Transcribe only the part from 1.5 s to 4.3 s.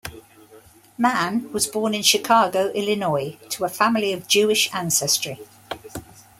was born in Chicago, Illinois to a family of